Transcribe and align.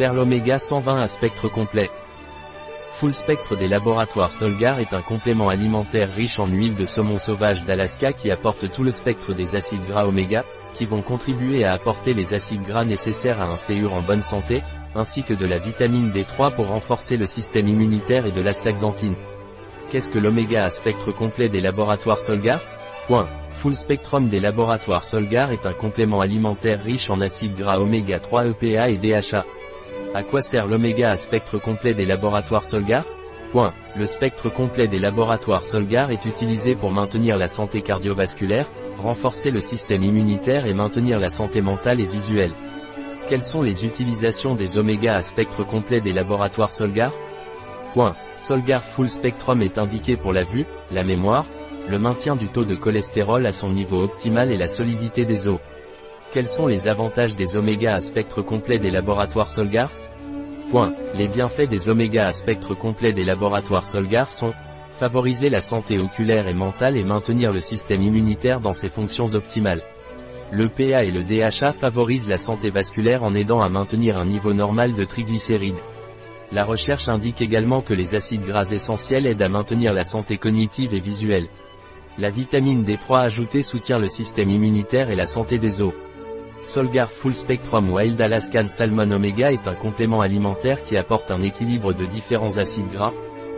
Perle 0.00 0.20
Oméga 0.20 0.58
120 0.58 1.02
à 1.02 1.08
spectre 1.08 1.50
complet. 1.50 1.90
Full 2.94 3.12
Spectre 3.12 3.54
des 3.54 3.68
laboratoires 3.68 4.32
Solgar 4.32 4.80
est 4.80 4.94
un 4.94 5.02
complément 5.02 5.50
alimentaire 5.50 6.10
riche 6.10 6.38
en 6.38 6.46
huile 6.46 6.74
de 6.74 6.86
saumon 6.86 7.18
sauvage 7.18 7.66
d'Alaska 7.66 8.14
qui 8.14 8.30
apporte 8.30 8.72
tout 8.72 8.82
le 8.82 8.92
spectre 8.92 9.34
des 9.34 9.54
acides 9.54 9.84
gras 9.86 10.06
oméga, 10.06 10.42
qui 10.72 10.86
vont 10.86 11.02
contribuer 11.02 11.64
à 11.64 11.74
apporter 11.74 12.14
les 12.14 12.32
acides 12.32 12.62
gras 12.62 12.86
nécessaires 12.86 13.42
à 13.42 13.44
un 13.44 13.56
séur 13.56 13.92
en 13.92 14.00
bonne 14.00 14.22
santé, 14.22 14.62
ainsi 14.94 15.22
que 15.22 15.34
de 15.34 15.44
la 15.44 15.58
vitamine 15.58 16.10
D3 16.10 16.54
pour 16.54 16.68
renforcer 16.68 17.18
le 17.18 17.26
système 17.26 17.68
immunitaire 17.68 18.24
et 18.24 18.32
de 18.32 18.40
l'astaxanthine. 18.40 19.16
Qu'est-ce 19.90 20.10
que 20.10 20.18
l'oméga 20.18 20.64
à 20.64 20.70
spectre 20.70 21.12
complet 21.12 21.50
des 21.50 21.60
laboratoires 21.60 22.20
Solgar? 22.20 22.62
Point. 23.06 23.28
Full 23.50 23.76
Spectrum 23.76 24.30
des 24.30 24.40
laboratoires 24.40 25.04
Solgar 25.04 25.52
est 25.52 25.66
un 25.66 25.74
complément 25.74 26.22
alimentaire 26.22 26.82
riche 26.82 27.10
en 27.10 27.20
acides 27.20 27.54
gras 27.54 27.78
oméga 27.80 28.18
3 28.18 28.46
EPA 28.46 28.88
et 28.88 28.96
DHA. 28.96 29.44
À 30.12 30.24
quoi 30.24 30.42
sert 30.42 30.66
l'oméga 30.66 31.10
à 31.10 31.16
spectre 31.16 31.58
complet 31.58 31.94
des 31.94 32.04
laboratoires 32.04 32.64
Solgar? 32.64 33.04
Le 33.96 34.06
spectre 34.06 34.48
complet 34.48 34.88
des 34.88 34.98
laboratoires 34.98 35.64
Solgar 35.64 36.10
est 36.10 36.24
utilisé 36.24 36.74
pour 36.74 36.90
maintenir 36.90 37.36
la 37.36 37.46
santé 37.46 37.80
cardiovasculaire, 37.80 38.68
renforcer 38.98 39.52
le 39.52 39.60
système 39.60 40.02
immunitaire 40.02 40.66
et 40.66 40.74
maintenir 40.74 41.20
la 41.20 41.30
santé 41.30 41.60
mentale 41.60 42.00
et 42.00 42.06
visuelle. 42.06 42.50
Quelles 43.28 43.44
sont 43.44 43.62
les 43.62 43.86
utilisations 43.86 44.56
des 44.56 44.78
oméga 44.78 45.14
à 45.14 45.22
spectre 45.22 45.64
complet 45.64 46.00
des 46.00 46.12
laboratoires 46.12 46.72
Solgar? 46.72 47.12
Solgar 48.34 48.82
Full 48.82 49.08
Spectrum 49.08 49.62
est 49.62 49.78
indiqué 49.78 50.16
pour 50.16 50.32
la 50.32 50.42
vue, 50.42 50.66
la 50.90 51.04
mémoire, 51.04 51.46
le 51.88 51.98
maintien 52.00 52.34
du 52.34 52.48
taux 52.48 52.64
de 52.64 52.74
cholestérol 52.74 53.46
à 53.46 53.52
son 53.52 53.70
niveau 53.70 54.02
optimal 54.02 54.50
et 54.50 54.58
la 54.58 54.68
solidité 54.68 55.24
des 55.24 55.46
os. 55.46 55.60
Quels 56.32 56.46
sont 56.46 56.68
les 56.68 56.86
avantages 56.86 57.34
des 57.34 57.56
oméga 57.56 57.94
à 57.94 58.00
spectre 58.00 58.40
complet 58.40 58.78
des 58.78 58.92
laboratoires 58.92 59.50
Solgar? 59.50 59.90
Point. 60.70 60.94
Les 61.16 61.26
bienfaits 61.26 61.68
des 61.68 61.88
oméga 61.88 62.26
à 62.26 62.30
spectre 62.30 62.76
complet 62.76 63.12
des 63.12 63.24
laboratoires 63.24 63.84
Solgar 63.84 64.30
sont 64.30 64.54
favoriser 64.92 65.48
la 65.48 65.60
santé 65.60 65.98
oculaire 65.98 66.46
et 66.46 66.54
mentale 66.54 66.96
et 66.96 67.02
maintenir 67.02 67.50
le 67.50 67.58
système 67.58 68.02
immunitaire 68.02 68.60
dans 68.60 68.70
ses 68.70 68.88
fonctions 68.88 69.34
optimales. 69.34 69.82
Le 70.52 70.68
PA 70.68 71.02
et 71.02 71.10
le 71.10 71.24
DHA 71.24 71.72
favorisent 71.72 72.28
la 72.28 72.36
santé 72.36 72.70
vasculaire 72.70 73.24
en 73.24 73.34
aidant 73.34 73.60
à 73.60 73.68
maintenir 73.68 74.16
un 74.16 74.26
niveau 74.26 74.52
normal 74.52 74.94
de 74.94 75.04
triglycérides. 75.04 75.82
La 76.52 76.62
recherche 76.62 77.08
indique 77.08 77.42
également 77.42 77.80
que 77.80 77.94
les 77.94 78.14
acides 78.14 78.44
gras 78.44 78.70
essentiels 78.70 79.26
aident 79.26 79.42
à 79.42 79.48
maintenir 79.48 79.92
la 79.92 80.04
santé 80.04 80.36
cognitive 80.36 80.94
et 80.94 81.00
visuelle. 81.00 81.48
La 82.18 82.30
vitamine 82.30 82.84
D3 82.84 83.22
ajoutée 83.22 83.64
soutient 83.64 83.98
le 83.98 84.06
système 84.06 84.50
immunitaire 84.50 85.10
et 85.10 85.16
la 85.16 85.26
santé 85.26 85.58
des 85.58 85.82
os. 85.82 85.94
Solgar 86.62 87.10
Full 87.10 87.34
Spectrum 87.34 87.90
Wild 87.90 88.20
Alaskan 88.20 88.68
Salmon 88.68 89.10
Omega 89.10 89.50
est 89.50 89.66
un 89.66 89.74
complément 89.74 90.20
alimentaire 90.20 90.82
qui 90.82 90.96
apporte 90.96 91.30
un 91.30 91.42
équilibre 91.42 91.94
de 91.94 92.04
différents 92.04 92.58
acides 92.58 92.90
gras, 92.92 93.12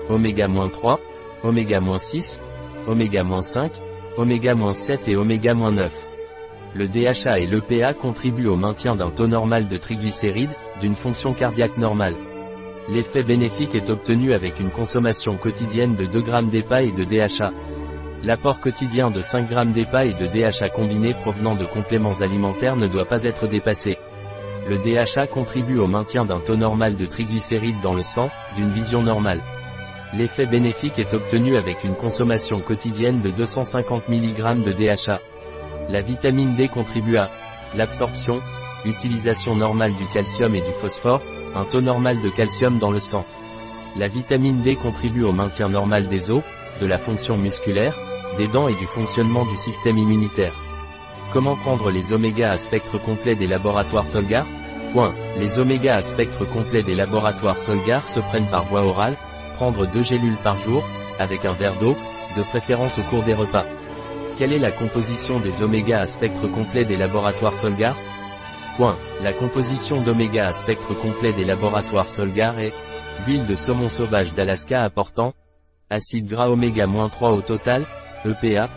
oméga-3, 0.08 0.98
oméga-6, 1.42 2.38
oméga-5, 2.86 3.70
oméga-7 4.16 4.98
et 5.08 5.16
oméga-9. 5.16 5.90
Le 6.74 6.88
DHA 6.88 7.40
et 7.40 7.46
l'EPA 7.46 7.92
contribuent 7.92 8.46
au 8.46 8.56
maintien 8.56 8.94
d'un 8.94 9.10
taux 9.10 9.26
normal 9.26 9.68
de 9.68 9.76
triglycérides, 9.76 10.56
d'une 10.80 10.94
fonction 10.94 11.34
cardiaque 11.34 11.76
normale. 11.78 12.14
L'effet 12.88 13.24
bénéfique 13.24 13.74
est 13.74 13.90
obtenu 13.90 14.32
avec 14.32 14.60
une 14.60 14.70
consommation 14.70 15.36
quotidienne 15.36 15.96
de 15.96 16.06
2 16.06 16.24
g 16.24 16.32
d'EPA 16.50 16.82
et 16.82 16.92
de 16.92 17.04
DHA. 17.04 17.50
L'apport 18.24 18.60
quotidien 18.60 19.10
de 19.10 19.20
5 19.20 19.48
g 19.48 19.64
d'EPA 19.72 20.04
et 20.04 20.12
de 20.12 20.26
DHA 20.26 20.68
combinés 20.68 21.12
provenant 21.12 21.56
de 21.56 21.64
compléments 21.64 22.20
alimentaires 22.20 22.76
ne 22.76 22.86
doit 22.86 23.04
pas 23.04 23.24
être 23.24 23.48
dépassé. 23.48 23.98
Le 24.68 24.78
DHA 24.78 25.26
contribue 25.26 25.80
au 25.80 25.88
maintien 25.88 26.24
d'un 26.24 26.38
taux 26.38 26.54
normal 26.54 26.94
de 26.94 27.04
triglycérides 27.04 27.80
dans 27.82 27.94
le 27.94 28.04
sang, 28.04 28.30
d'une 28.54 28.70
vision 28.70 29.02
normale. 29.02 29.42
L'effet 30.14 30.46
bénéfique 30.46 31.00
est 31.00 31.14
obtenu 31.14 31.56
avec 31.56 31.82
une 31.82 31.96
consommation 31.96 32.60
quotidienne 32.60 33.20
de 33.20 33.30
250 33.30 34.08
mg 34.08 34.62
de 34.62 34.72
DHA. 34.72 35.20
La 35.88 36.00
vitamine 36.00 36.54
D 36.54 36.68
contribue 36.68 37.16
à 37.16 37.28
l'absorption, 37.74 38.40
utilisation 38.84 39.56
normale 39.56 39.94
du 39.94 40.06
calcium 40.14 40.54
et 40.54 40.60
du 40.60 40.72
phosphore, 40.80 41.22
un 41.56 41.64
taux 41.64 41.80
normal 41.80 42.22
de 42.22 42.28
calcium 42.28 42.78
dans 42.78 42.92
le 42.92 43.00
sang. 43.00 43.24
La 43.96 44.06
vitamine 44.06 44.62
D 44.62 44.76
contribue 44.76 45.24
au 45.24 45.32
maintien 45.32 45.68
normal 45.68 46.06
des 46.06 46.30
os, 46.30 46.42
de 46.80 46.86
la 46.86 46.98
fonction 46.98 47.36
musculaire, 47.36 47.94
des 48.36 48.48
dents 48.48 48.68
et 48.68 48.74
du 48.74 48.86
fonctionnement 48.86 49.44
du 49.44 49.56
système 49.56 49.98
immunitaire. 49.98 50.54
Comment 51.32 51.56
prendre 51.56 51.90
les 51.90 52.12
oméga 52.12 52.50
à 52.50 52.56
spectre 52.56 52.98
complet 52.98 53.34
des 53.34 53.46
laboratoires 53.46 54.06
Solgar? 54.06 54.46
Point. 54.92 55.14
Les 55.38 55.58
oméga 55.58 55.96
à 55.96 56.02
spectre 56.02 56.44
complet 56.44 56.82
des 56.82 56.94
laboratoires 56.94 57.58
Solgar 57.58 58.06
se 58.06 58.20
prennent 58.20 58.50
par 58.50 58.64
voie 58.64 58.82
orale, 58.82 59.16
prendre 59.56 59.86
deux 59.86 60.02
gélules 60.02 60.36
par 60.44 60.56
jour, 60.58 60.84
avec 61.18 61.44
un 61.44 61.52
verre 61.52 61.78
d'eau, 61.78 61.96
de 62.36 62.42
préférence 62.42 62.98
au 62.98 63.02
cours 63.02 63.22
des 63.22 63.34
repas. 63.34 63.64
Quelle 64.36 64.52
est 64.52 64.58
la 64.58 64.72
composition 64.72 65.40
des 65.40 65.62
oméga 65.62 66.00
à 66.00 66.06
spectre 66.06 66.48
complet 66.48 66.84
des 66.84 66.96
laboratoires 66.96 67.54
Solgar? 67.54 67.96
Point. 68.76 68.96
La 69.22 69.32
composition 69.32 70.00
d'oméga 70.00 70.48
à 70.48 70.52
spectre 70.52 70.94
complet 70.94 71.32
des 71.32 71.44
laboratoires 71.44 72.08
Solgar 72.08 72.58
est 72.58 72.72
huile 73.26 73.46
de 73.46 73.54
saumon 73.54 73.88
sauvage 73.88 74.34
d'Alaska 74.34 74.82
apportant 74.82 75.34
acide 75.92 76.26
gras 76.26 76.48
oméga-3 76.48 77.32
au 77.32 77.42
total, 77.42 77.86
EPA, 78.24 78.68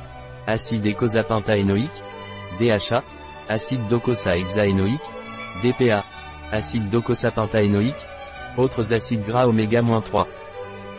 acide 0.48 0.86
écosapentaénoïque, 0.86 1.90
DHA, 2.60 3.04
acide 3.50 3.88
docosahexaénoïque, 3.90 5.02
DPA, 5.64 6.04
acide 6.52 6.90
docosapentaénoïque, 6.90 7.94
autres 8.58 8.94
acides 8.94 9.26
gras 9.26 9.48
oméga-3. 9.48 10.26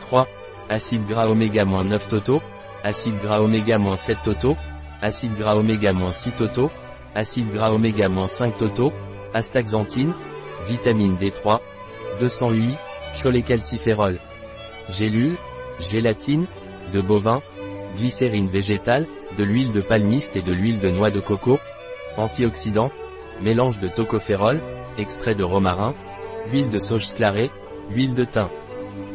3. 0.01 0.27
Acide 0.69 1.07
gras 1.07 1.29
oméga-9 1.29 2.09
totaux, 2.09 2.43
acide 2.83 3.19
gras 3.23 3.41
oméga-7 3.41 4.23
totaux, 4.23 4.57
acide 5.01 5.37
gras 5.37 5.55
oméga-6 5.55 6.33
totaux, 6.33 6.71
acide 7.15 7.53
gras 7.53 7.71
oméga-5 7.71 8.57
totaux, 8.59 8.93
astaxanthine, 9.33 10.13
vitamine 10.69 11.17
D3, 11.17 11.61
208, 12.21 12.79
cholécalciférol. 13.23 14.19
Gélules, 14.91 15.37
gélatine, 15.79 16.47
de 16.93 17.01
bovin, 17.01 17.43
glycérine 17.97 18.49
végétale, 18.49 19.07
de 19.37 19.45
l'huile 19.45 19.73
de 19.73 19.81
palmiste 19.81 20.37
et 20.37 20.43
de 20.43 20.53
l'huile 20.53 20.79
de 20.79 20.91
noix 20.91 21.11
de 21.11 21.21
coco, 21.21 21.59
antioxydants, 22.17 22.91
mélange 23.43 23.81
de 23.81 23.89
tocopherol, 23.89 24.61
extrait 24.99 25.35
de 25.35 25.45
romarin, 25.45 25.93
huile 26.53 26.71
de 26.71 26.79
sauge 26.79 27.07
sclarée, 27.07 27.51
huile 27.91 28.15
de 28.15 28.25
thym. 28.25 28.49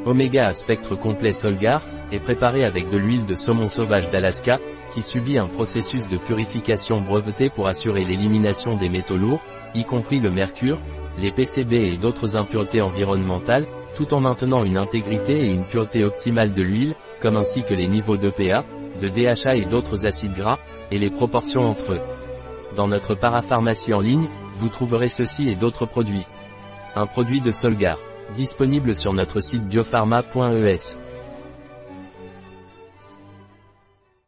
Oméga 0.06 0.48
à 0.48 0.54
spectre 0.54 0.96
complet 0.96 1.32
Solgar, 1.32 1.82
est 2.12 2.20
préparé 2.20 2.66
avec 2.66 2.90
de 2.90 2.98
l'huile 2.98 3.26
de 3.26 3.34
saumon 3.34 3.68
sauvage 3.68 4.10
d'Alaska, 4.10 4.60
qui 4.94 5.02
subit 5.02 5.38
un 5.38 5.48
processus 5.48 6.10
de 6.10 6.18
purification 6.18 7.02
breveté 7.02 7.50
pour 7.50 7.68
assurer 7.68 8.04
l'élimination 8.04 8.76
des 8.76 8.90
métaux 8.90 9.18
lourds, 9.18 9.42
y 9.74 9.86
compris 9.86 10.20
le 10.20 10.32
mercure, 10.32 10.80
les 11.18 11.32
PCB 11.32 11.74
et 11.94 11.98
d'autres 11.98 12.36
impuretés 12.36 12.82
environnementales, 12.82 13.68
tout 13.96 14.14
en 14.14 14.20
maintenant 14.20 14.64
une 14.64 14.78
intégrité 14.78 15.46
et 15.46 15.52
une 15.52 15.66
pureté 15.66 16.04
optimale 16.04 16.54
de 16.54 16.62
l'huile, 16.62 16.96
comme 17.22 17.38
ainsi 17.38 17.64
que 17.64 17.74
les 17.74 17.88
niveaux 17.88 18.18
d'EPA, 18.18 18.64
de 19.02 19.10
DHA 19.10 19.56
et 19.56 19.66
d'autres 19.66 20.06
acides 20.06 20.36
gras, 20.36 20.60
et 20.92 21.00
les 21.00 21.10
proportions 21.10 21.62
entre 21.62 21.94
eux. 21.94 22.02
Dans 22.76 22.88
notre 22.88 23.16
parapharmacie 23.16 23.94
en 23.94 24.00
ligne, 24.00 24.28
vous 24.58 24.70
trouverez 24.70 25.10
ceci 25.10 25.50
et 25.50 25.56
d'autres 25.56 25.86
produits. 25.86 26.26
Un 26.96 27.06
produit 27.06 27.42
de 27.42 27.52
Solgar, 27.52 27.98
disponible 28.36 28.96
sur 28.96 29.14
notre 29.14 29.40
site 29.40 29.64
biopharma.es. 29.68 30.98